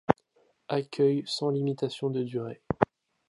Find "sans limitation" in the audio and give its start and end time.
1.27-2.09